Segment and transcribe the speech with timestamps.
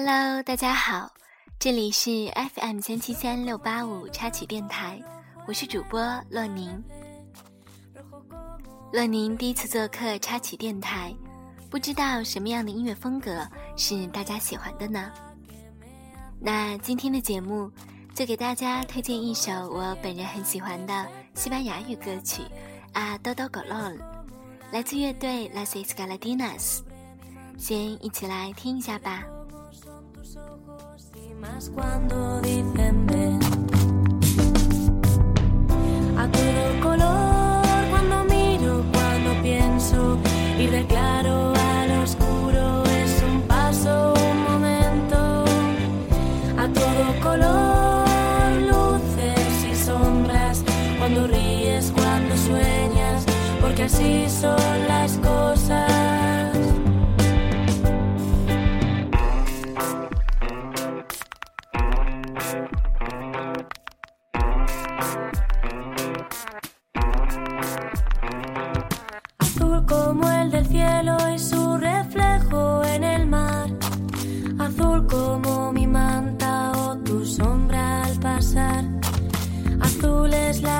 [0.00, 1.12] Hello，大家好，
[1.58, 5.02] 这里是 FM 三七三六八五插曲电台，
[5.44, 6.00] 我是主播
[6.30, 6.80] 洛宁。
[8.92, 11.12] 洛宁第一次做客插曲电台，
[11.68, 13.44] 不知道什么样的音乐风格
[13.76, 15.10] 是大家喜欢的呢？
[16.40, 17.68] 那今天的节目
[18.14, 22.42] 就给大家推荐一首我本人很喜欢的西班牙语歌曲
[22.92, 23.98] 《A Todo Color》，
[24.70, 26.82] 来自乐队 Las Escaladinas，
[27.58, 29.24] 先一起来听一下吧。
[31.66, 32.87] Cuando dicen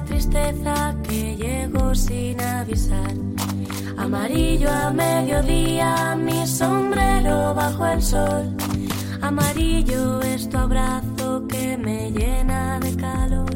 [0.00, 3.14] tristeza que llegó sin avisar.
[3.98, 8.56] Amarillo a mediodía, mi sombrero bajo el sol.
[9.20, 13.50] Amarillo es tu abrazo que me llena de calor.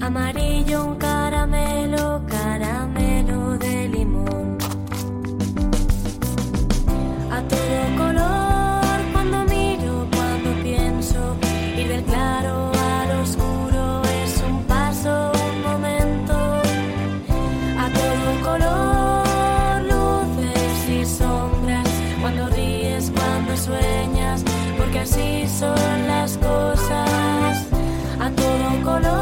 [0.00, 1.09] Amarillo un caramelo,
[23.08, 24.42] cuando sueñas,
[24.76, 27.66] porque así son las cosas.
[28.20, 29.19] A todo color,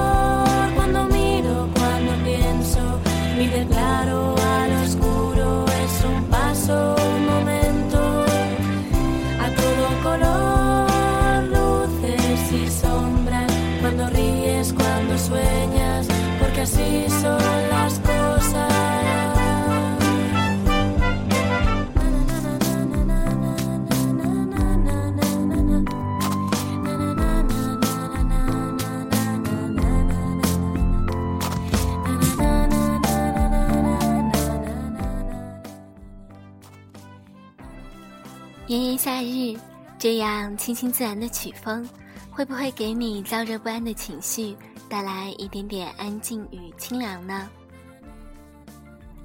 [38.69, 39.59] 炎炎夏日，
[39.99, 41.89] 这样清新自然的曲风，
[42.31, 44.55] 会不会给你燥热不安的情绪
[44.91, 47.49] 带来一点点安静与清凉呢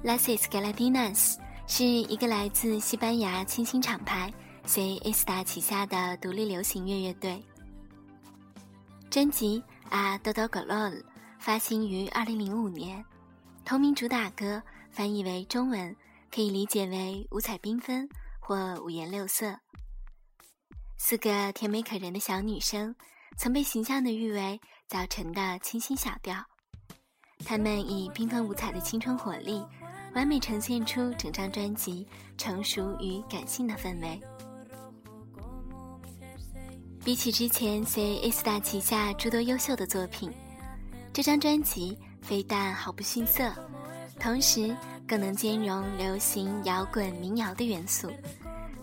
[0.02, 4.32] ？Las Escaladinas 是一个来自西班牙清新厂牌
[4.64, 7.44] C Esta 旗下的独立流行乐乐队。
[9.10, 9.62] 专辑
[9.94, 10.90] 《A Todo Color》
[11.38, 13.04] 发行于2005年，
[13.62, 15.94] 同名主打歌翻译为中文
[16.34, 18.08] 可以理解为五彩缤纷。
[18.46, 19.58] 或五颜六色。
[20.98, 22.94] 四个甜美可人的小女生，
[23.38, 26.36] 曾被形象的誉为早晨的清新小调。
[27.42, 29.64] 她们以缤纷五彩的青春活力，
[30.14, 32.06] 完美呈现出整张专辑
[32.36, 34.20] 成熟与感性的氛围。
[37.02, 40.30] 比起之前 C A S 大旗下诸多优秀的作品，
[41.14, 43.50] 这张专辑非但毫不逊色，
[44.20, 44.76] 同时。
[45.06, 48.10] 更能兼容流行、摇滚、民谣的元素，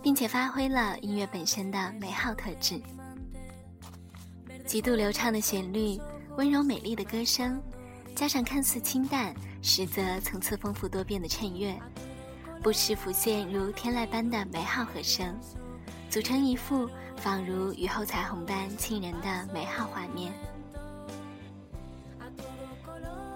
[0.01, 2.79] 并且发挥了音乐本身的美好特质。
[4.65, 5.99] 极度流畅的旋律、
[6.37, 7.61] 温柔美丽的歌声，
[8.15, 11.75] 加上看似清淡实则层次丰富多变的衬乐，
[12.61, 15.37] 不时浮现如天籁般的美好和声，
[16.09, 20.31] 组成一幅仿如雨后彩虹般沁人的美好画面。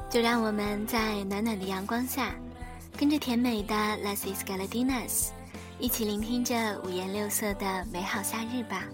[0.10, 2.34] 就让我们在暖暖的阳光下。
[2.98, 5.30] 跟着甜美的 Las Escaladinas，
[5.80, 8.86] 一起聆听着五颜六色的美好夏日吧。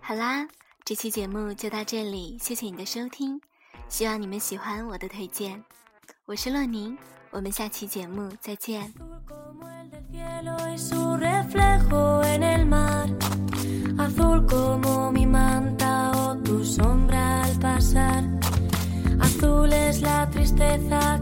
[0.00, 0.48] 好啦，
[0.82, 3.38] 这期节目就到这里，谢谢你的收听，
[3.90, 5.62] 希望你们喜欢我的推荐。
[6.24, 6.96] 我是洛宁，
[7.30, 8.90] 我们下期节目再见。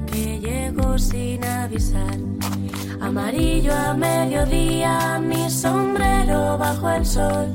[0.06, 2.18] que llegó sin avisar.
[3.00, 7.48] Amarillo a mediodía, mi sombrero bajo el sol.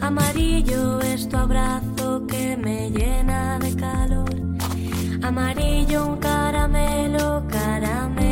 [0.00, 4.30] Amarillo es tu abrazo que me llena de calor.
[5.22, 8.31] Amarillo un caramelo, caramelo.